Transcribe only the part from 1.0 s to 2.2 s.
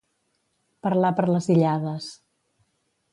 per les illades.